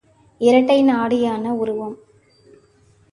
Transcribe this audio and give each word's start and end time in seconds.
இரட்டை 0.41 0.77
நாடியான 0.83 1.49
உருவம். 1.49 1.97